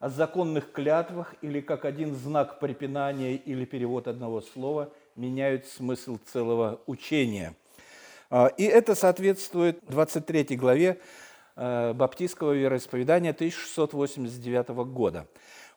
[0.00, 6.80] о законных клятвах или как один знак препинания или перевод одного слова меняют смысл целого
[6.86, 7.54] учения.
[8.30, 11.00] А, и это соответствует 23 главе
[11.56, 15.26] э, баптистского вероисповедания 1689 года.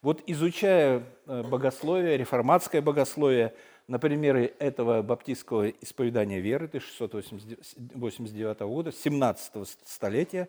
[0.01, 3.53] Вот изучая э, богословие, реформатское богословие,
[3.87, 10.47] на примере этого баптистского исповедания веры 1689 года, 17 столетия,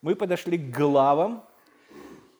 [0.00, 1.44] мы подошли к главам,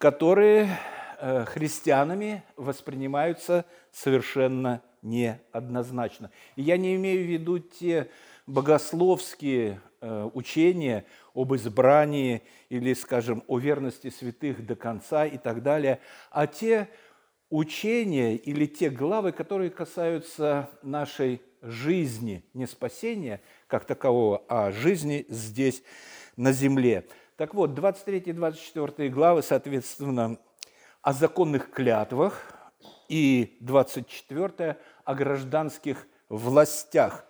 [0.03, 0.80] которые
[1.21, 6.33] э, христианами воспринимаются совершенно неоднозначно.
[6.56, 8.10] И я не имею в виду те
[8.48, 16.01] богословские э, учения об избрании или, скажем, о верности святых до конца и так далее,
[16.32, 16.88] а те
[17.48, 25.84] учения или те главы, которые касаются нашей жизни, не спасения как такового, а жизни здесь
[26.37, 27.07] на земле–
[27.42, 30.38] так вот, 23-24 главы, соответственно,
[31.01, 32.41] о законных клятвах
[33.09, 37.26] и 24 о гражданских властях.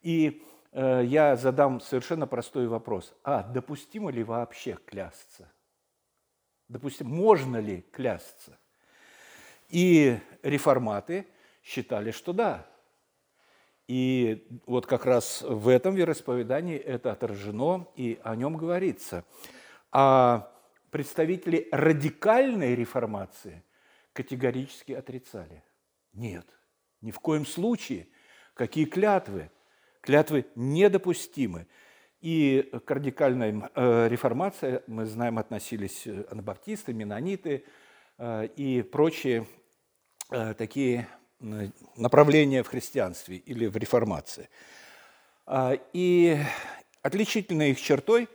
[0.00, 3.12] И э, я задам совершенно простой вопрос.
[3.22, 5.52] А допустимо ли вообще клясться?
[6.68, 8.58] Допустим, можно ли клясться?
[9.68, 11.26] И реформаты
[11.62, 12.66] считали, что да,
[13.90, 19.24] и вот как раз в этом вероисповедании это отражено, и о нем говорится.
[19.90, 20.56] А
[20.92, 23.64] представители радикальной реформации
[24.12, 25.64] категорически отрицали.
[26.12, 26.46] Нет,
[27.00, 28.06] ни в коем случае.
[28.54, 29.50] Какие клятвы?
[30.02, 31.66] Клятвы недопустимы.
[32.20, 37.64] И к радикальной э, реформации, мы знаем, относились анабаптисты, менониты
[38.18, 39.48] э, и прочие
[40.30, 41.08] э, такие
[41.40, 44.48] направления в христианстве или в реформации.
[45.46, 46.38] А, и
[47.02, 48.28] отличительной их чертой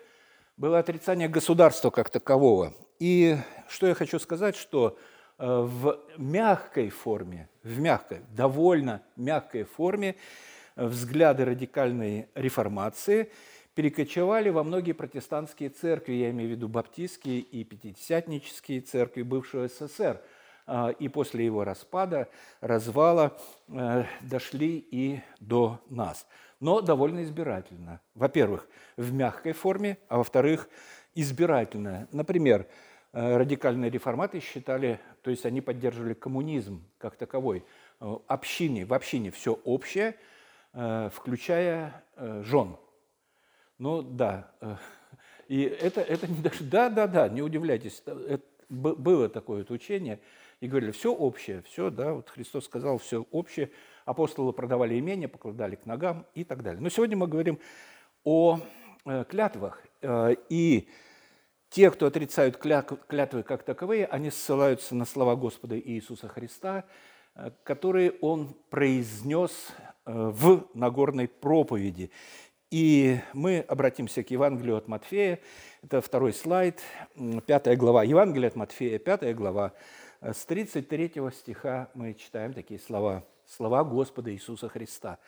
[0.57, 2.73] было отрицание государства как такового.
[2.99, 4.97] И что я хочу сказать, что
[5.37, 10.15] э, в мягкой форме, в мягкой, довольно мягкой форме
[10.75, 13.31] взгляды радикальной реформации
[13.75, 20.21] перекочевали во многие протестантские церкви, я имею в виду баптистские и пятидесятнические церкви бывшего СССР–
[20.99, 22.27] и после его распада,
[22.59, 23.37] развала
[23.67, 26.25] э, дошли и до нас.
[26.59, 28.01] Но довольно избирательно.
[28.15, 28.67] Во-первых,
[28.97, 30.67] в мягкой форме, а во-вторых,
[31.13, 32.07] избирательно.
[32.11, 32.67] Например,
[33.13, 37.63] э, радикальные реформаты считали, то есть они поддерживали коммунизм как таковой.
[37.99, 40.15] Э, общине, в общине все общее,
[40.73, 42.75] включая жен.
[43.77, 44.51] Ну да,
[45.47, 50.19] и это, это не даже, да, да, да, не удивляйтесь, это, было такое вот учение–
[50.61, 53.71] и говорили, все общее, все, да, вот Христос сказал, все общее.
[54.05, 56.81] Апостолы продавали имение, покладали к ногам и так далее.
[56.81, 57.59] Но сегодня мы говорим
[58.23, 58.59] о
[59.05, 59.81] э, клятвах.
[60.01, 60.87] Э, и
[61.69, 66.85] те, кто отрицают клятвы как таковые, они ссылаются на слова Господа Иисуса Христа,
[67.35, 69.51] э, которые Он произнес
[70.05, 72.11] в Нагорной проповеди.
[72.69, 75.39] И мы обратимся к Евангелию от Матфея.
[75.81, 76.81] Это второй слайд,
[77.47, 78.03] пятая глава.
[78.03, 79.73] Евангелие от Матфея, пятая глава,
[80.33, 85.19] с 33 стиха мы читаем такие слова, слова Господа Иисуса Христа.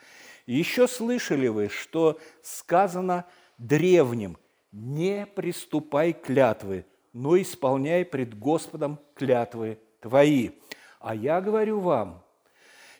[0.47, 3.25] «Еще слышали вы, что сказано
[3.59, 4.37] древним,
[4.71, 10.51] не приступай клятвы, но исполняй пред Господом клятвы твои.
[10.99, 12.23] А я говорю вам,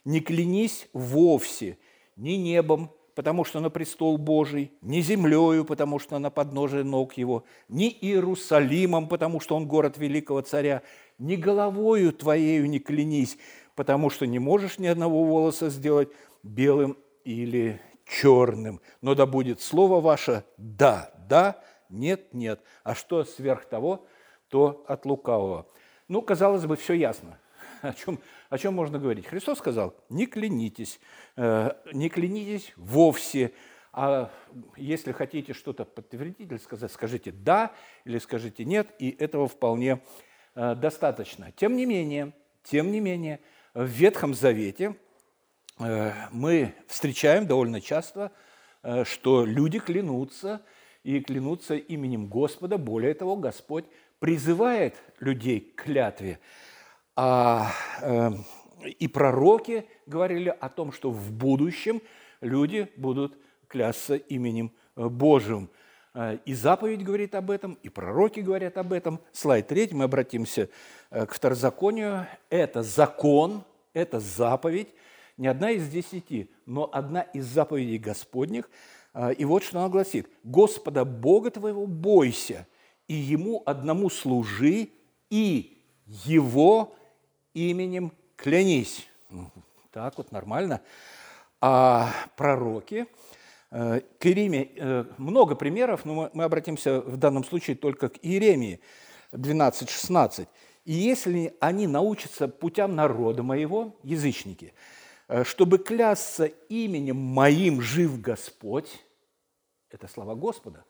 [0.05, 1.79] не клянись вовсе
[2.15, 7.45] ни небом, потому что на престол Божий, ни землею, потому что на подножие ног его,
[7.67, 10.83] ни Иерусалимом, потому что он город великого царя,
[11.17, 13.37] ни головою твоею не клянись,
[13.75, 16.09] потому что не можешь ни одного волоса сделать
[16.43, 18.81] белым или черным.
[19.01, 22.61] Но да будет слово ваше «да», «да», «нет», «нет».
[22.83, 24.05] А что сверх того,
[24.49, 25.67] то от лукавого.
[26.07, 27.39] Ну, казалось бы, все ясно.
[27.81, 29.27] О чем, о чем можно говорить?
[29.27, 30.99] Христос сказал, не клянитесь,
[31.35, 33.53] э, не клянитесь вовсе,
[33.91, 34.31] а
[34.75, 37.71] если хотите что-то подтвердить или сказать, скажите «да»
[38.05, 40.01] или скажите «нет», и этого вполне
[40.57, 41.51] достаточно.
[41.51, 42.33] Тем не менее,
[42.63, 43.39] тем не менее,
[43.75, 44.95] в Ветхом Завете
[45.79, 48.31] э, мы встречаем довольно часто,
[48.81, 50.61] э, что люди клянутся,
[51.03, 52.79] и клянутся именем Господа.
[52.79, 53.85] Более того, Господь
[54.19, 56.39] призывает людей к клятве.
[57.15, 57.71] А,
[58.99, 62.01] и пророки говорили о том, что в будущем
[62.41, 63.37] люди будут
[63.67, 65.69] клясться именем Божьим.
[66.17, 69.19] Э, и заповедь говорит об этом, и пророки говорят об этом.
[69.31, 70.67] Слайд третий, мы обратимся
[71.11, 72.25] э, к второзаконию.
[72.49, 74.87] Это закон, это заповедь,
[75.37, 78.67] не одна из десяти, но одна из заповедей Господних.
[79.13, 80.27] Э, и вот что она гласит.
[80.43, 82.65] «Господа Бога твоего бойся,
[83.07, 84.89] и Ему одному служи,
[85.29, 85.77] и
[86.07, 86.95] Его
[87.53, 89.07] именем клянись.
[89.91, 90.81] Так вот, нормально.
[91.61, 93.05] А пророки,
[93.69, 98.79] к Иеремии э, много примеров, но мы обратимся в данном случае только к Иеремии
[99.33, 100.47] 12-16.
[100.85, 104.73] И если они научатся путям народа моего, язычники,
[105.27, 109.03] э, чтобы клясться именем моим жив Господь,
[109.89, 110.83] это слова Господа,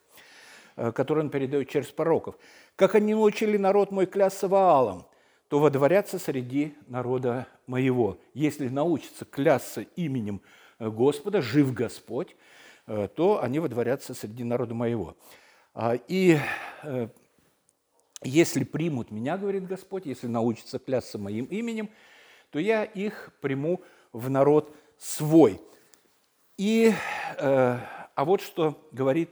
[0.76, 2.36] которые он передает через пророков,
[2.76, 5.06] как они научили народ мой клясться Ваалом–
[5.48, 8.18] то водворятся среди народа моего.
[8.34, 10.42] Если научатся клясться именем
[10.80, 12.36] э, Господа, жив Господь, э,
[12.88, 15.16] то они водворятся среди народа моего.
[15.74, 16.40] А, и
[16.84, 17.08] э,
[18.24, 21.90] если примут меня, говорит Господь, если научатся клясться моим именем,
[22.50, 23.82] то я их приму
[24.14, 25.62] в народ свой.
[26.58, 26.92] И,
[27.38, 29.30] а вот что говорит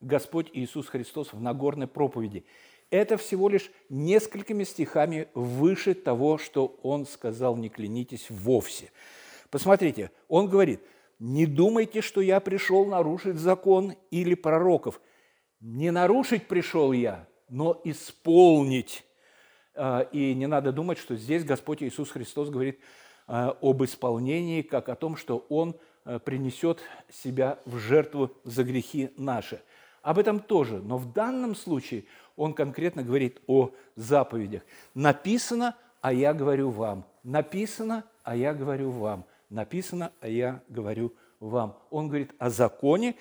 [0.00, 2.46] Господь Иисус Христос в Нагорной проповеди–
[2.92, 8.92] это всего лишь несколькими стихами выше того, что он сказал «не клянитесь вовсе».
[9.48, 10.80] Посмотрите, он говорит,
[11.22, 15.00] «Не думайте, что я пришел нарушить закон или пророков.
[15.60, 19.04] Не нарушить пришел я, но исполнить».
[19.74, 22.80] А, и не надо думать, что здесь Господь Иисус Христос говорит
[23.28, 29.10] а, об исполнении, как о том, что Он а, принесет себя в жертву за грехи
[29.16, 29.62] наши.
[30.02, 32.04] Об этом тоже, но в данном случае–
[32.36, 34.62] он конкретно говорит о заповедях.
[34.94, 37.04] Написано, а я говорю вам.
[37.22, 39.24] Написано, а я говорю вам.
[39.52, 41.78] Написано, а я говорю вам.
[41.90, 43.16] Он говорит о законе,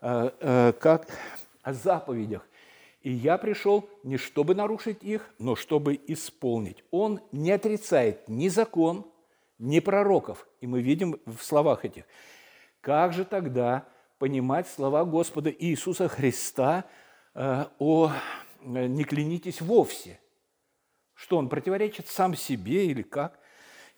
[0.00, 1.06] э, э, как
[1.62, 2.44] о заповедях.
[3.02, 6.82] И я пришел не чтобы нарушить их, но чтобы исполнить.
[6.90, 9.06] Он не отрицает ни закон,
[9.60, 10.48] ни пророков.
[10.60, 12.02] И мы видим в словах этих.
[12.80, 13.86] Как же тогда
[14.18, 16.86] понимать слова Господа Иисуса Христа
[17.34, 18.10] э, о
[18.64, 20.18] не клянитесь вовсе.
[21.14, 23.37] Что он противоречит сам себе или как?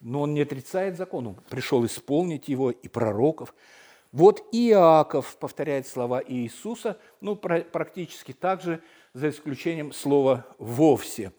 [0.00, 3.54] Но он не отрицает закон, он пришел исполнить его и пророков.
[4.12, 8.82] Вот Иаков повторяет слова Иисуса, ну, практически так же,
[9.12, 11.32] за исключением слова «вовсе».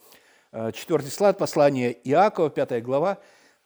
[0.52, 3.18] Э, четвертый слайд, послание Иакова, пятая глава.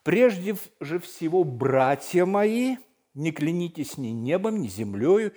[0.03, 2.77] «Прежде же всего, братья мои,
[3.13, 5.33] не клянитесь ни небом, ни землею,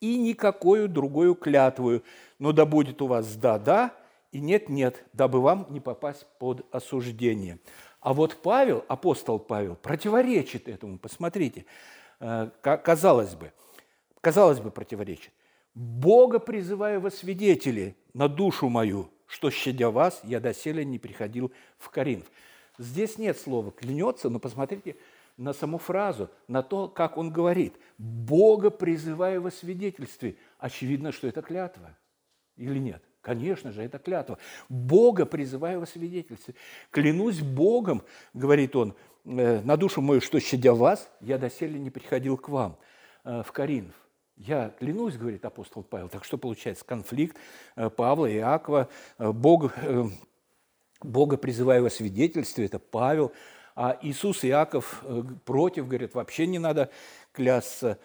[0.00, 2.02] и никакую другую клятвую,
[2.38, 3.94] но да будет у вас «да-да»
[4.30, 7.58] и «нет-нет», дабы вам не попасть под осуждение.
[8.06, 10.96] А вот Павел, апостол Павел, противоречит этому.
[10.96, 11.66] Посмотрите,
[12.20, 13.52] э, казалось бы,
[14.20, 15.32] казалось бы, противоречит.
[15.74, 21.90] «Бога призываю во свидетели на душу мою, что, щадя вас, я доселе не приходил в
[21.90, 22.30] Коринф».
[22.78, 24.94] Здесь нет слова «клянется», но посмотрите
[25.36, 27.74] на саму фразу, на то, как он говорит.
[27.98, 30.36] «Бога призываю во свидетельстве».
[30.60, 31.98] Очевидно, что это клятва–
[32.56, 33.02] или нет?
[33.26, 34.38] Конечно же, это клятва.
[34.68, 36.54] Бога призываю во свидетельстве.
[36.92, 38.94] Клянусь Богом, говорит он,
[39.24, 42.78] «Э, на душу мою, что щадя вас, я доселе не приходил к вам
[43.24, 43.92] э, в Коринф.
[44.36, 46.08] Я клянусь, говорит апостол Павел.
[46.08, 47.36] Так что получается конфликт
[47.74, 48.88] э, Павла и Иакова.
[49.18, 49.74] Бог,
[51.02, 53.32] Бога призываю во свидетельстве, это Павел.
[53.74, 55.02] А Иисус и Иаков
[55.44, 56.90] против, говорят, вообще не надо
[57.32, 57.98] клясться.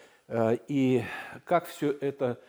[0.67, 1.03] И
[1.45, 2.41] как все это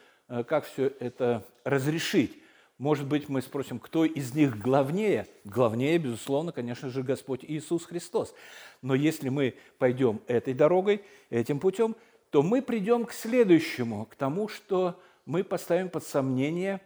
[0.48, 2.41] как все это разрешить.
[2.82, 5.28] Может быть, мы спросим, кто из них главнее?
[5.44, 8.34] Главнее, безусловно, конечно же, Господь Иисус Христос.
[8.82, 11.94] Но если мы пойдем этой дорогой, этим путем,
[12.30, 16.80] то мы придем к следующему, к тому, что мы поставим под сомнение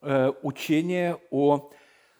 [0.00, 1.70] э, учение о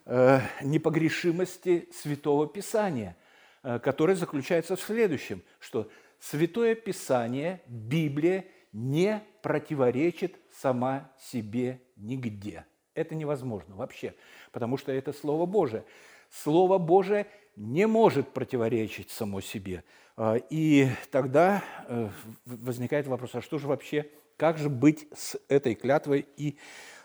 [0.04, 3.16] э, непогрешимости Святого Писания,
[3.62, 5.88] э, которое заключается в следующем, что
[6.20, 12.66] Святое Писание, Библия не противоречит сама себе нигде.
[12.94, 14.14] Это невозможно вообще,
[14.50, 15.84] потому что это Слово Божие.
[16.30, 19.82] Слово Божие не может противоречить само себе.
[20.16, 22.08] А, и тогда э,
[22.44, 26.58] возникает вопрос, а что же вообще, как же быть с этой клятвой и,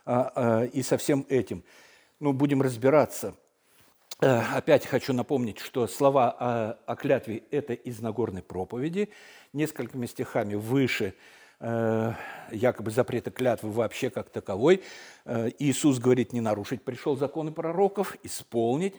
[0.06, 1.64] а, а, и со всем этим?
[2.20, 3.36] Ну, будем разбираться.
[4.20, 9.10] Э, опять хочу напомнить, что слова о, о клятве– это из Нагорной проповеди,
[9.54, 11.14] несколькими стихами выше–
[11.60, 14.84] якобы запрета клятвы вообще как таковой.
[15.26, 18.96] Э, Иисус говорит, не нарушить пришел законы пророков, исполнить.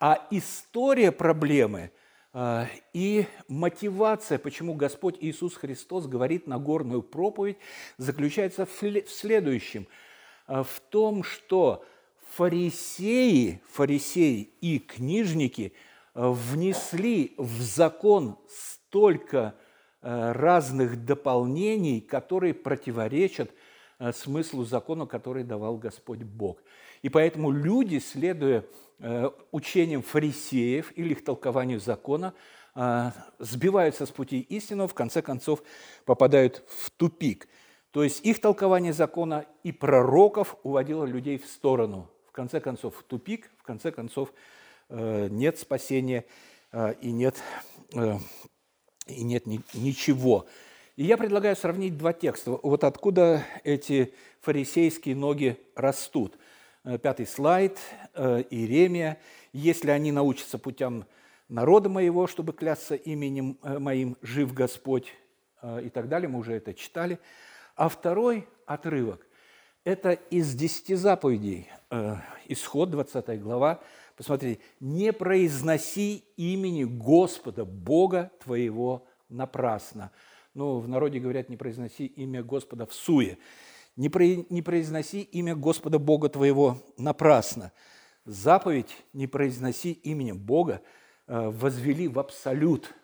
[0.00, 1.92] А история проблемы
[2.32, 7.58] э, и мотивация, почему Господь Иисус Христос говорит Нагорную проповедь,
[7.98, 9.86] заключается в следующем.
[10.48, 11.84] В том, что
[12.34, 15.72] фарисеи, фарисеи и книжники
[16.14, 19.71] внесли в закон столько Э,
[20.02, 23.50] разных дополнений, которые противоречат
[23.98, 26.58] э, смыслу закона, который давал Господь Бог.
[27.02, 28.64] И поэтому люди, следуя
[28.98, 32.34] э, учениям фарисеев или их толкованию закона,
[32.74, 35.62] э, сбиваются с пути истинного, в конце концов
[36.04, 37.48] попадают в тупик.
[37.92, 43.02] То есть их толкование закона и пророков уводило людей в сторону, в конце концов в
[43.04, 44.32] тупик, в конце концов
[44.88, 46.24] э, нет спасения
[47.02, 47.36] и нет,
[49.06, 50.46] и нет ничего.
[50.96, 52.52] И я предлагаю сравнить два текста.
[52.62, 56.36] Вот откуда эти фарисейские ноги растут.
[56.84, 57.78] Э, пятый слайд,
[58.14, 59.18] э, Иеремия.
[59.52, 61.06] «Если они научатся путям
[61.48, 65.12] народа моего, чтобы клясться именем э, моим, жив Господь»
[65.80, 67.20] и так далее, мы уже это читали.
[67.76, 69.24] А второй отрывок–
[69.84, 71.68] это из десяти заповедей,
[72.46, 73.80] исход, 20 глава.
[74.16, 80.10] Посмотрите, «Не произноси имени Господа, Бога твоего напрасно».
[80.54, 83.38] Ну, в народе говорят, не произноси имя Господа в суе.
[83.96, 87.72] Не, произноси имя Господа Бога твоего напрасно.
[88.24, 90.82] Заповедь «не произноси именем Бога»
[91.26, 92.94] э, возвели в абсолют,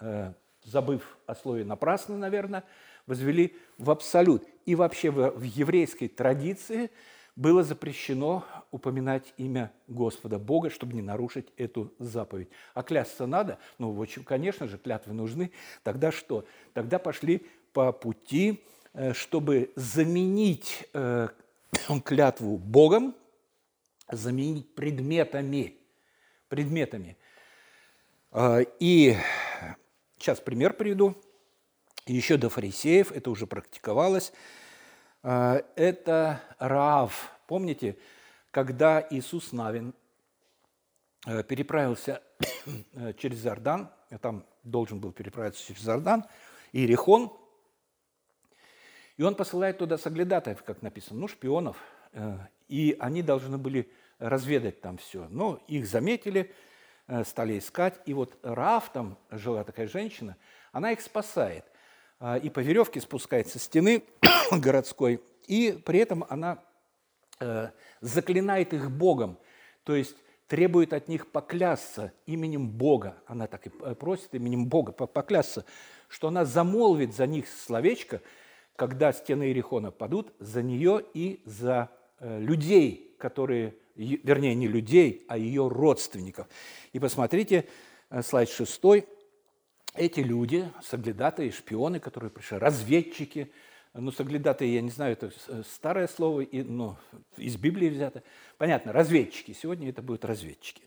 [0.00, 0.32] э,
[0.64, 2.64] забыв о слове «напрасно», наверное,
[3.06, 4.44] возвели в абсолют.
[4.66, 6.90] И вообще в еврейской традиции
[7.36, 12.48] было запрещено упоминать имя Господа Бога, чтобы не нарушить эту заповедь.
[12.74, 13.58] А клясться надо?
[13.78, 15.50] Ну, конечно же, клятвы нужны.
[15.82, 16.46] Тогда что?
[16.72, 18.62] Тогда пошли по пути
[18.94, 21.28] Э, чтобы заменить э,
[22.04, 23.16] клятву Богом,
[24.08, 25.74] заменить предметами.
[26.48, 27.16] Предметами.
[28.30, 29.16] А, и
[30.16, 31.16] сейчас пример приведу.
[32.06, 34.32] Еще до фарисеев это уже практиковалось.
[35.22, 37.32] А, это Раав.
[37.46, 37.96] Помните,
[38.50, 39.94] когда Иисус Навин
[41.26, 42.22] э, переправился
[43.18, 46.24] через Иордан, там должен был переправиться через Иордан,
[46.72, 47.32] Иерихон–
[49.16, 51.76] и он посылает туда соглядатаев, как написано, ну, шпионов,
[52.12, 55.28] э, и они должны были разведать там все.
[55.28, 56.52] Но их заметили,
[57.06, 60.36] э, стали искать, и вот Раф, там жила такая женщина,
[60.72, 61.64] она их спасает.
[62.26, 64.02] А, и по веревке спускается со стены
[64.50, 66.58] городской, и при этом она
[67.40, 67.68] э,
[68.00, 69.36] заклинает их Богом,
[69.82, 70.16] то есть
[70.46, 73.16] требует от них поклясться именем Бога.
[73.26, 75.66] Она так и просит именем Бога поклясться,
[76.08, 78.22] что она замолвит за них словечко–
[78.76, 85.38] когда стены Иерихона падут, за нее и за э, людей, которые, вернее, не людей, а
[85.38, 86.48] ее родственников.
[86.92, 87.68] И посмотрите,
[88.10, 89.06] э, слайд шестой.
[89.94, 93.52] Эти люди, соглядатые, шпионы, которые пришли, разведчики,
[93.92, 96.96] ну, соглядатые, я не знаю, это э, старое слово, и, ну,
[97.36, 98.24] из Библии взято.
[98.58, 99.52] Понятно, разведчики.
[99.52, 100.82] Сегодня это будут разведчики.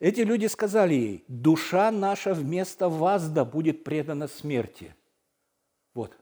[0.00, 4.94] Эти люди сказали ей, душа наша вместо вас да будет предана смерти.
[5.92, 6.16] Вот,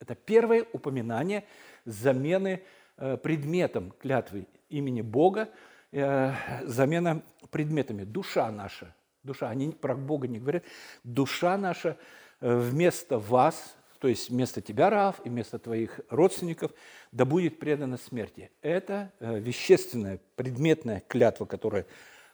[0.00, 1.44] это первое упоминание
[1.84, 2.62] замены
[2.96, 5.48] э, предметом клятвы имени Бога,
[5.92, 6.32] э,
[6.64, 8.02] замена предметами.
[8.02, 8.94] Душа наша,
[9.28, 10.64] душа, они про Бога не говорят,
[11.04, 11.96] душа наша
[12.40, 16.72] э, вместо вас, то есть вместо тебя, Рав, и вместо твоих родственников,
[17.12, 18.50] да будет предана смерти.
[18.62, 21.84] Это вещественная, предметная клятва, которая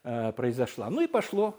[0.03, 0.91] произошла.
[0.91, 1.57] Ну и пошло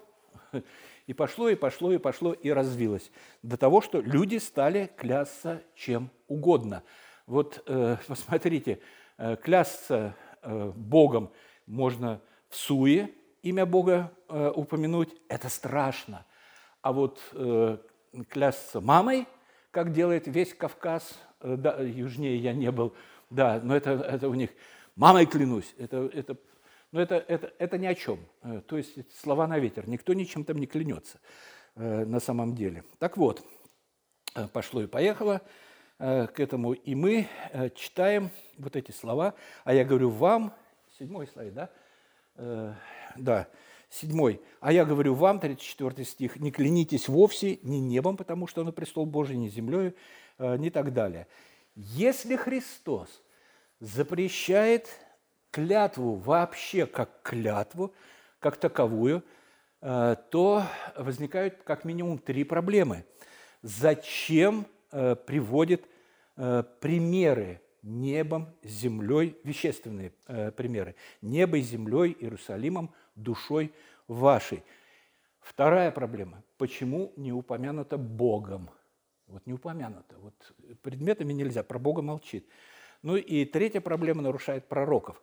[1.07, 3.11] и пошло, и пошло, и пошло, и развилось.
[3.43, 6.83] До того, что люди стали клясться чем угодно.
[7.27, 8.79] Вот э, посмотрите,
[9.17, 11.31] э, клясться э, Богом
[11.65, 13.11] можно в суе,
[13.45, 16.25] имя Бога э, упомянуть, это страшно.
[16.81, 17.77] А вот э,
[18.29, 19.27] клясться мамой,
[19.71, 22.93] как делает весь Кавказ, э, да, южнее я не был,
[23.29, 24.49] да, но это, это у них,
[24.95, 26.37] мамой клянусь, это, это
[26.95, 28.19] но это, это, это ни о чем.
[28.41, 29.85] Э, то есть слова на ветер.
[29.89, 31.19] Никто ничем там не клянется
[31.75, 32.85] э, на самом деле.
[32.99, 33.45] Так вот,
[34.33, 35.41] э, пошло и поехало
[35.97, 36.73] к этому.
[36.73, 37.27] И мы
[37.73, 39.33] читаем вот эти слова.
[39.63, 40.53] А я говорю вам,
[40.99, 41.69] седьмой слайд, да?
[42.35, 43.47] Да,
[43.89, 44.41] седьмой.
[44.59, 49.05] А я говорю вам, 34 стих, не клянитесь вовсе ни небом, потому что оно престол
[49.05, 49.93] Божий, ни землей,
[50.37, 51.27] ни так далее.
[51.75, 53.21] Если Христос
[53.79, 54.89] запрещает
[55.51, 57.93] клятву вообще как клятву,
[58.39, 59.23] как таковую,
[59.81, 60.63] э, то
[60.97, 63.05] возникают как минимум три проблемы.
[63.61, 65.85] Зачем э, приводит
[66.35, 70.11] э, примеры небом, землей, вещественные
[70.57, 73.71] примеры, небо и землей, Иерусалимом, душой
[74.07, 74.63] вашей.
[75.39, 76.43] Вторая проблема.
[76.57, 78.69] Почему не упомянуто Богом?
[79.27, 80.15] Вот не упомянуто.
[80.19, 82.47] Вот предметами нельзя, про Бога молчит.
[83.03, 85.21] Ну и третья проблема нарушает пророков,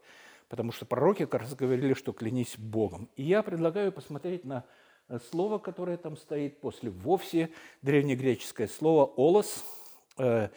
[0.49, 3.09] потому что пророки как раз говорили, что клянись Богом.
[3.16, 4.64] И я предлагаю посмотреть на
[5.09, 7.50] э, слово, которое там стоит после «вовсе»,
[7.83, 9.64] древнегреческое слово «олос»,
[10.19, 10.50] э,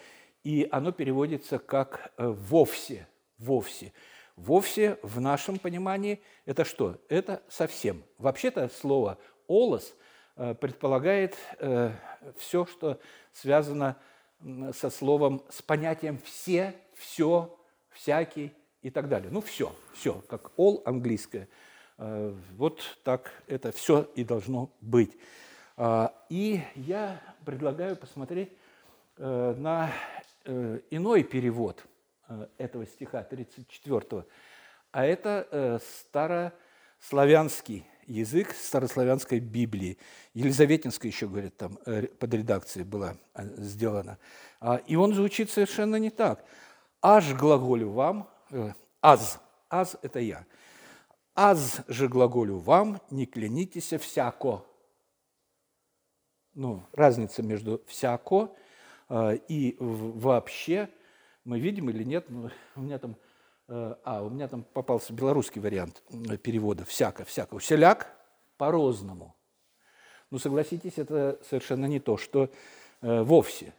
[0.45, 3.07] и оно переводится как э, «вовсе»,
[3.39, 3.91] «вовсе».
[4.35, 6.97] Вовсе в нашем понимании это что?
[7.09, 8.03] Это совсем.
[8.19, 9.95] Вообще-то слово «олос»
[10.35, 11.91] э, предполагает э,
[12.37, 12.99] все, что
[13.33, 13.97] связано
[14.73, 17.57] со словом, с понятием «все», «все»,
[17.89, 19.31] «всякий» и так далее.
[19.31, 21.49] Ну, все, все, как «all» английское.
[21.97, 25.17] Вот так это все и должно быть.
[26.29, 28.51] И я предлагаю посмотреть
[29.17, 29.91] на
[30.45, 31.85] иной перевод–
[32.27, 34.25] Э, этого стиха, 34
[34.91, 39.97] а это э, старославянский язык старославянской Библии.
[40.33, 43.17] Елизаветинская еще, говорят, там э, под редакцией была
[43.57, 44.17] сделана.
[44.59, 46.43] А, и он звучит совершенно не так.
[47.01, 48.27] «Аж глаголю вам»,
[49.01, 50.45] «аз», «аз»– это я.
[51.35, 54.63] «Аз же глаголю вам, не клянитесь всяко».
[56.53, 58.49] Ну, разница между «всяко»
[59.09, 60.89] и «вообще»–
[61.45, 63.15] мы видим или нет, ну, у меня там,
[63.67, 66.03] э, а, у меня там попался белорусский вариант
[66.43, 68.11] перевода, всяко, всяко, всяляк
[68.57, 69.35] по-розному.
[70.31, 72.49] Ну, согласитесь, это совершенно не то, что
[73.01, 73.73] э, вовсе.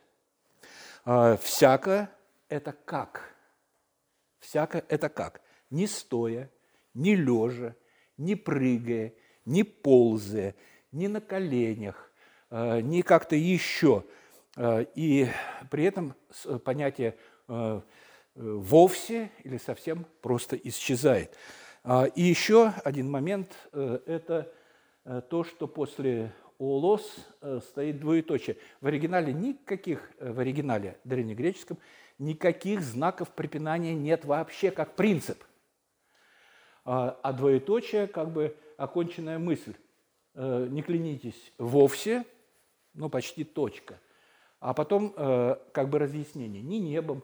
[1.05, 2.09] Э, всяко–
[2.49, 3.35] это как?
[4.39, 5.41] Всяко– это как?
[5.71, 6.51] Не стоя,
[6.95, 7.75] не лежа,
[8.17, 9.13] не прыгая,
[9.45, 10.55] не ползая,
[10.93, 12.13] не на коленях,
[12.51, 14.05] э, не как-то еще.
[14.57, 15.29] Э, и
[15.71, 16.15] при этом
[16.65, 17.17] понятие
[17.49, 17.81] Э,
[18.35, 21.37] вовсе или совсем просто исчезает.
[21.85, 24.53] А, и еще один момент э,– это
[25.05, 27.17] э, то, что после «олос»
[27.69, 28.57] стоит двоеточие.
[28.81, 31.79] В оригинале никаких, в оригинале древнегреческом,
[32.19, 35.43] никаких знаков препинания нет вообще как принцип.
[36.85, 39.75] А, а двоеточие– как бы оконченная мысль.
[40.35, 42.27] Не клянитесь вовсе,
[42.93, 43.99] ну почти точка.
[44.67, 46.61] А потом как бы разъяснение.
[46.61, 47.23] Ни небом,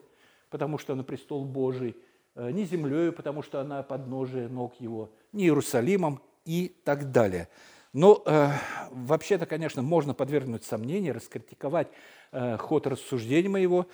[0.52, 1.96] потому что на престол Божий,
[2.37, 7.49] э, ни землею, потому что она подножие ног его, ни Иерусалимом и так далее.
[7.92, 8.49] Но э,
[8.90, 11.88] вообще-то, конечно, можно подвергнуть сомнению, раскритиковать
[12.30, 13.86] э, ход рассуждения моего,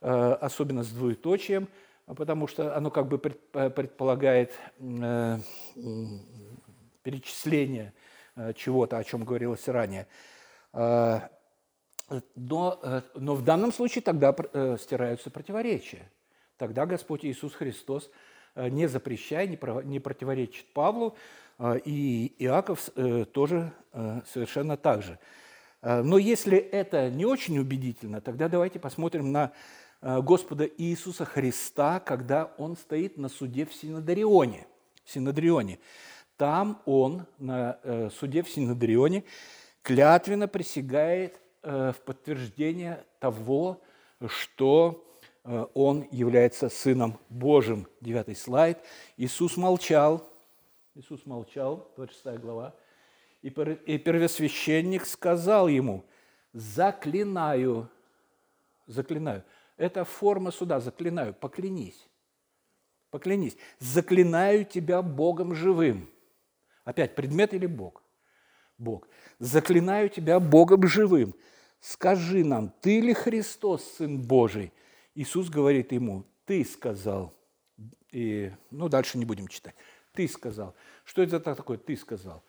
[0.00, 1.68] э, особенно с двоеточием,
[2.06, 3.20] потому что оно как бы
[3.52, 5.38] э, предполагает э,
[7.02, 7.92] перечисление
[8.36, 10.06] э, чего-то, о чем говорилось ранее.
[12.08, 16.10] Э, но, э, но в данном случае тогда э, стираются противоречия.
[16.56, 18.08] Тогда Господь Иисус Христос,
[18.54, 21.16] не запрещая, не противоречит Павлу,
[21.84, 22.88] и Иаков
[23.32, 23.72] тоже
[24.32, 25.18] совершенно так же.
[25.82, 29.50] Но если это не очень убедительно, тогда давайте посмотрим на
[30.00, 34.68] Господа Иисуса Христа, когда Он стоит на суде в Синодрионе.
[35.04, 35.80] В Синодрионе.
[36.36, 37.80] Там Он на
[38.16, 39.24] суде в Синодрионе
[39.82, 43.80] клятвенно присягает в подтверждение того,
[44.26, 45.04] что
[45.44, 47.86] э, он является Сыном Божьим.
[48.00, 48.78] Девятый слайд.
[49.16, 50.28] Иисус молчал.
[50.94, 52.74] Иисус молчал, 26 глава.
[53.42, 56.04] И первосвященник сказал ему,
[56.52, 57.90] заклинаю,
[58.86, 59.44] заклинаю.
[59.76, 62.08] Это форма суда, заклинаю, поклянись.
[63.10, 63.56] Поклянись.
[63.78, 66.08] Заклинаю тебя Богом живым.
[66.84, 68.02] Опять, предмет или Бог?
[68.78, 69.08] Бог.
[69.38, 71.34] Заклинаю тебя Богом живым,
[71.84, 74.72] скажи нам, ты ли Христос, Сын Божий?
[75.14, 77.34] Иисус говорит ему, ты сказал.
[78.10, 79.74] И, ну, дальше не будем читать.
[80.12, 80.74] Ты сказал.
[81.04, 81.76] Что это такое?
[81.76, 82.42] Ты сказал.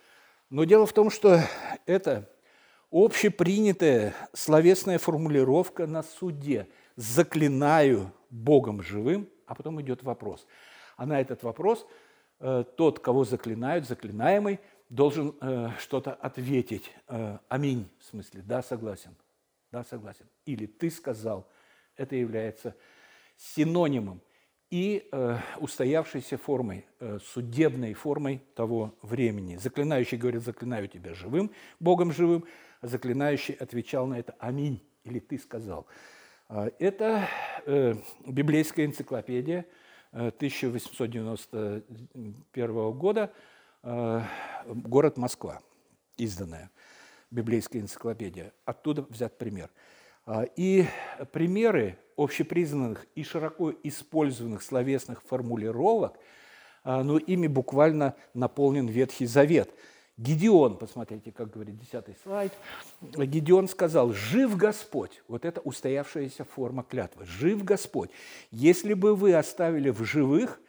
[0.49, 1.41] Но дело в том, что
[1.85, 2.29] это
[2.91, 6.69] общепринятая словесная формулировка на суде.
[6.95, 10.47] Заклинаю Богом живым, а потом идет вопрос.
[10.95, 11.85] А на этот вопрос
[12.39, 16.91] э, тот, кого заклинают, заклинаемый, должен э, что-то ответить.
[17.09, 19.15] Э, аминь, в смысле, да, согласен.
[19.75, 20.25] Да, согласен.
[20.45, 21.45] Или ты сказал.
[21.97, 22.77] Это является
[23.35, 24.21] синонимом
[24.69, 29.57] и э, устоявшейся формой, э, судебной формой того времени.
[29.57, 32.45] Заклинающий говорит, заклинаю тебя живым, Богом живым,
[32.79, 35.87] а заклинающий отвечал на это «Аминь» или «Ты сказал».
[36.47, 37.27] Э, это
[37.65, 39.65] э, библейская энциклопедия
[40.13, 43.33] э, 1891 года,
[43.83, 44.21] э,
[44.67, 45.59] город Москва,
[46.15, 46.71] изданная
[47.31, 48.53] библейская энциклопедия.
[48.65, 49.69] Оттуда взят пример.
[50.25, 50.85] А, и
[51.31, 56.17] примеры общепризнанных и широко использованных словесных формулировок,
[56.83, 59.71] а, но ими буквально наполнен Ветхий Завет.
[60.17, 62.53] Гедеон, посмотрите, как говорит 10 слайд,
[63.01, 65.21] Гедеон сказал, «Жив Господь».
[65.27, 67.25] Вот это устоявшаяся форма клятвы.
[67.25, 68.11] «Жив Господь.
[68.49, 70.61] Если бы вы оставили в живых,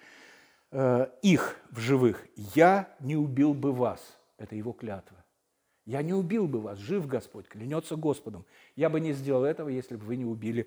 [0.73, 4.01] э, их в живых, я не убил бы вас».
[4.37, 5.16] Это его клятва.
[5.87, 8.45] Я не убил бы вас, жив Господь, клянется Господом.
[8.75, 10.67] Я бы не сделал этого, если бы вы не убили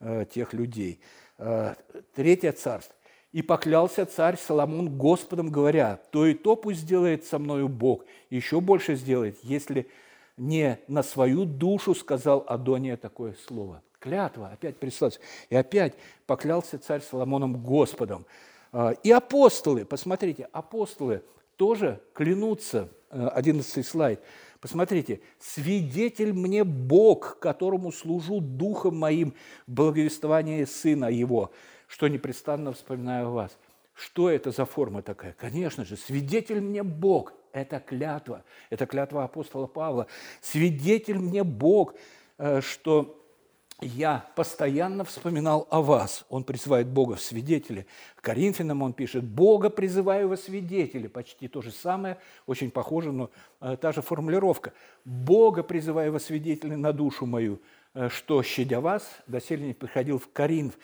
[0.00, 1.00] э, тех людей.
[1.38, 1.74] Э,
[2.14, 2.96] третье царство.
[3.32, 8.60] И поклялся царь Соломон Господом, говоря, то и то пусть сделает со мною Бог, еще
[8.60, 9.88] больше сделает, если
[10.36, 13.82] не на свою душу сказал Адония такое слово.
[13.98, 15.20] Клятва, опять представьте.
[15.50, 15.94] И опять
[16.26, 18.24] поклялся царь Соломоном Господом.
[18.72, 21.22] А, и апостолы, посмотрите, апостолы
[21.56, 24.20] тоже клянутся, 11 э, слайд,
[24.64, 29.34] Посмотрите, свидетель мне Бог, которому служу духом моим
[29.66, 31.50] в благовествовании Сына Его,
[31.86, 33.58] что непрестанно вспоминаю вас.
[33.92, 35.34] Что это за форма такая?
[35.34, 37.34] Конечно же, свидетель мне Бог.
[37.52, 38.42] Это клятва.
[38.70, 40.06] Это клятва апостола Павла.
[40.40, 41.94] Свидетель мне Бог,
[42.38, 43.22] э, что
[43.80, 46.24] я постоянно вспоминал о вас.
[46.28, 47.86] Он призывает Бога в свидетели.
[48.20, 51.06] Коринфянам он пишет, Бога призываю во свидетели.
[51.08, 54.72] Почти то же самое, очень похоже, но э, та же формулировка.
[55.04, 57.60] Бога призываю во свидетели на душу мою,
[57.94, 60.74] э, что, щадя вас, доселе не приходил в Коринф,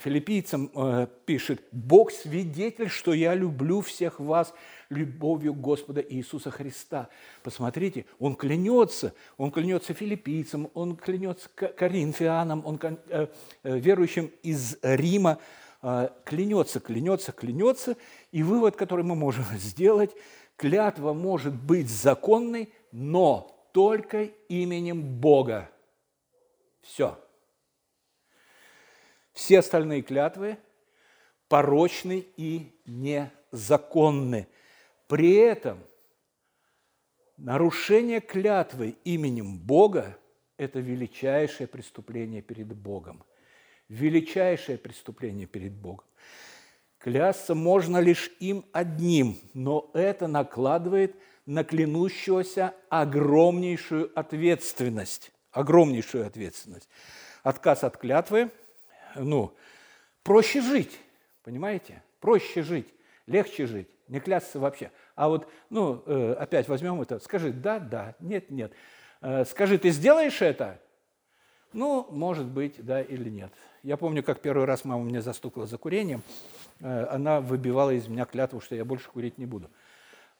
[0.00, 4.52] филиппийцам э, пишет, «Бог свидетель, что я люблю всех вас
[4.88, 7.08] любовью Господа Иисуса Христа».
[7.42, 13.28] Посмотрите, он клянется, он клянется филиппийцам, он клянется коринфянам, он э,
[13.62, 15.38] э, верующим из Рима,
[16.24, 17.96] клянется, клянется, клянется.
[18.32, 20.10] И вывод, который мы можем сделать,
[20.56, 25.70] клятва может быть законной, но только именем Бога.
[26.82, 27.16] Все.
[29.40, 30.58] Все остальные клятвы
[31.48, 34.46] порочны и незаконны.
[35.08, 35.78] При этом
[37.38, 40.18] нарушение клятвы именем Бога–
[40.58, 43.24] это величайшее преступление перед Богом.
[43.88, 46.04] Величайшее преступление перед Богом.
[46.98, 55.32] Клясться можно лишь им одним, но это накладывает на клянущегося огромнейшую ответственность.
[55.50, 56.90] Огромнейшую ответственность.
[57.42, 58.50] Отказ от клятвы
[59.14, 59.54] ну,
[60.22, 60.98] проще жить,
[61.42, 62.02] понимаете?
[62.20, 62.92] Проще жить,
[63.26, 64.90] легче жить, не клясться вообще.
[65.14, 68.72] А вот, ну, э, опять возьмем это, скажи да, да, нет, нет.
[69.20, 70.80] Э, скажи, ты сделаешь это?
[71.72, 73.52] Ну, может быть, да или нет.
[73.82, 76.22] Я помню, как первый раз мама меня застукала за курением,
[76.80, 79.70] э, она выбивала из меня клятву, что я больше курить не буду.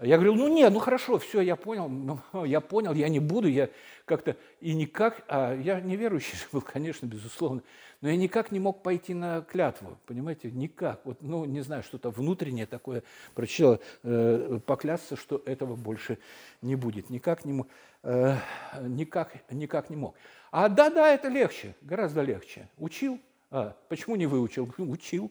[0.03, 3.49] Я говорю, ну нет, ну хорошо, все, я понял, ну, я понял, я не буду,
[3.49, 3.69] я
[4.07, 7.63] как-то и никак, а я неверующий был, конечно, безусловно,
[8.01, 11.01] но я никак не мог пойти на клятву, понимаете, никак.
[11.05, 13.03] Вот, ну, не знаю, что-то внутреннее такое
[13.35, 16.19] прочило, э, поклясться, что этого больше
[16.63, 17.11] не будет.
[17.11, 17.63] Никак не,
[18.03, 18.37] э,
[18.81, 20.15] никак, никак не мог.
[20.51, 22.71] А да-да, это легче, гораздо легче.
[22.79, 23.21] Учил?
[23.51, 24.73] А, почему не выучил?
[24.79, 25.31] Учил.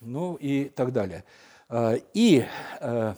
[0.00, 1.24] Ну и так далее.
[1.68, 2.46] А, и
[2.80, 3.14] э,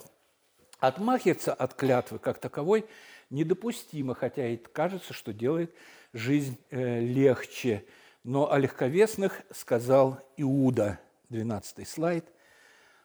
[0.83, 2.85] Отмахиваться от клятвы как таковой
[3.31, 5.73] недопустимо, хотя и кажется, что делает
[6.13, 7.85] жизнь э, легче.
[8.25, 12.25] Но о легковесных сказал Иуда, 12 слайд,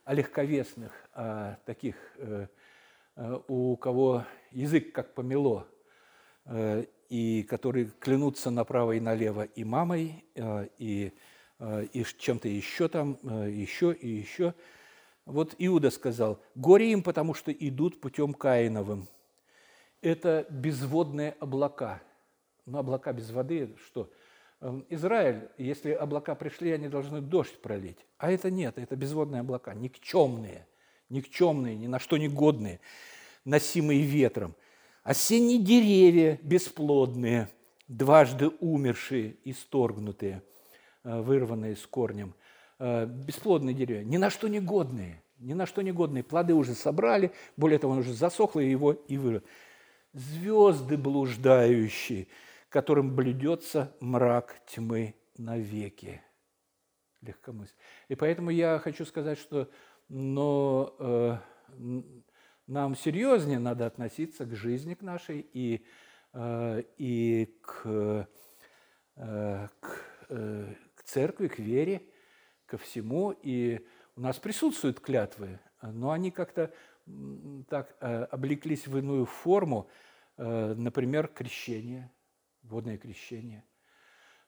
[0.06, 2.48] о легковесных, о таких, э,
[3.16, 5.68] э, у кого язык как помело,
[7.10, 10.26] и которые клянутся направо и налево и мамой,
[10.80, 11.14] и,
[11.60, 14.56] и чем-то еще там, еще и еще–
[15.28, 19.10] вот Иуда сказал, горе им, потому что идут путем Каиновым.
[20.02, 22.02] Это безводные облака.
[22.66, 24.10] Но облака без воды, что?
[24.62, 27.98] Эм, Израиль, если облака пришли, они должны дождь пролить.
[28.18, 30.66] А это нет, это безводные облака, никчемные,
[31.10, 32.80] никчемные, ни на что не годные,
[33.44, 34.56] носимые ветром.
[35.04, 37.50] Осенние деревья бесплодные,
[37.90, 40.42] дважды умершие, исторгнутые,
[41.04, 42.34] э, вырванные с корнем–
[42.80, 46.24] бесплодные деревья, ни на что не годные, ни на что не годные.
[46.24, 49.44] Плоды уже собрали, более того, он уже засохло и его и вырос.
[50.14, 52.28] Звезды блуждающие,
[52.70, 56.22] которым блюдется мрак тьмы навеки.
[57.22, 57.80] Легкомыслие.
[58.10, 59.70] И поэтому я хочу сказать, что
[60.10, 61.38] но, э,
[62.68, 65.86] нам серьезнее надо относиться к жизни к нашей и,
[66.34, 68.28] э, и к,
[69.16, 72.04] э, к, э, к церкви, к вере,
[72.68, 76.74] ко всему, и у нас присутствуют клятвы, но они как-то
[77.70, 79.90] так э, облеклись в иную форму,
[80.38, 82.12] э, например, крещение,
[82.64, 83.64] водное крещение.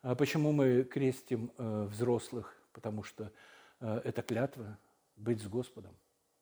[0.02, 2.56] А почему мы крестим э, взрослых?
[2.74, 3.32] Потому что
[3.80, 4.78] это клятва
[5.16, 5.96] быть с Господом.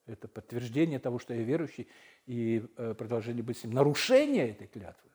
[0.07, 1.87] Это подтверждение того, что я верующий,
[2.25, 3.73] и продолжение быть с ним.
[3.73, 5.11] Нарушение этой клятвы.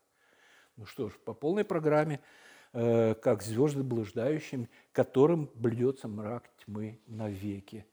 [0.76, 2.20] Ну что ж, по полной программе–
[2.72, 7.86] как звезды блуждающим, которым блюдется мрак тьмы навеки.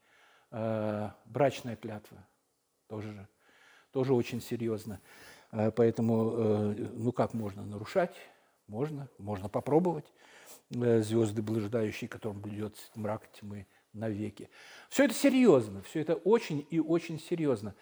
[0.50, 2.26] Э, брачная клятва
[2.88, 3.28] тоже,
[3.92, 5.00] тоже очень серьезно.
[5.52, 8.16] Э, поэтому, ну как можно нарушать?
[8.66, 10.06] Можно, можно попробовать.
[10.70, 14.48] Звезды блуждающие, которым блюдется мрак тьмы навеки.
[14.88, 17.74] Все это серьезно, все это очень и очень серьезно.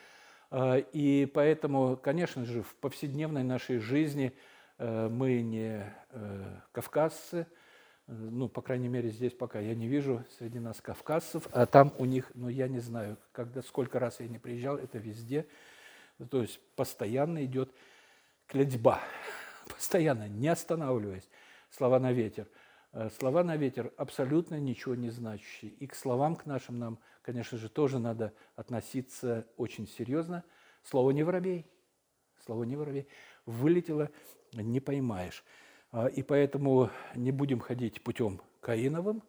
[0.55, 7.47] И поэтому, конечно же, в повседневной нашей жизни э, мы не э, кавказцы,
[8.07, 12.07] ну, по крайней мере, здесь пока я не вижу среди нас кавказцев, а там у
[12.07, 15.47] них, ну, я не знаю, когда, сколько раз я не приезжал, это везде,
[16.31, 17.71] то есть постоянно идет
[18.47, 19.01] клетьба,
[19.69, 21.29] постоянно, не останавливаясь,
[21.71, 22.49] слова на ветер.
[22.93, 25.73] Э, слова на ветер абсолютно ничего не значащие.
[25.73, 30.45] И к словам к нашим нам, конечно же, тоже надо относиться очень серьезно.
[30.83, 31.67] Слово не воробей,
[32.45, 33.07] слово не воробей.
[33.45, 34.11] Вылетело,
[34.53, 35.45] не поймаешь.
[35.91, 39.23] А, и поэтому не будем ходить путем Каиновым,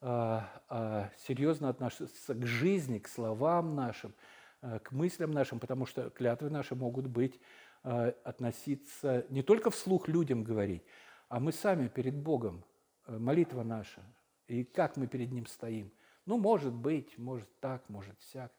[0.00, 4.14] а, а серьезно относиться к жизни, к словам нашим,
[4.62, 7.40] э, к мыслям нашим, потому что клятвы наши могут быть
[8.24, 10.82] относиться не только вслух людям говорить,
[11.28, 12.64] а мы сами перед Богом,
[13.06, 14.02] молитва наша,
[14.48, 15.92] и как мы перед Ним стоим.
[16.26, 18.52] Ну, может быть, может так, может всяк.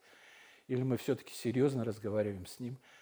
[0.67, 2.98] Или мы все-таки серьезно разговариваем с Ним– а,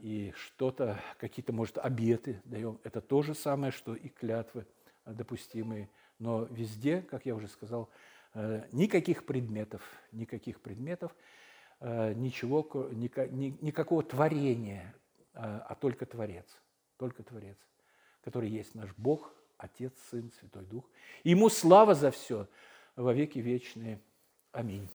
[0.00, 2.80] и что-то, какие-то, может, обеты даем.
[2.84, 4.66] Это то же самое, что и клятвы
[5.04, 5.88] допустимые.
[6.18, 7.88] Но везде, как я уже сказал,
[8.34, 11.14] э, никаких предметов, никаких предметов,
[11.80, 12.62] э, ничего,
[12.92, 14.94] никакого творения,
[15.34, 16.46] а, а только Творец,
[16.98, 17.56] только Творец,
[18.22, 20.84] который есть наш Бог, Отец, Сын, Святой Дух.
[21.24, 22.48] Ему слава за все
[22.96, 24.00] во веки вечные.
[24.52, 24.88] Аминь.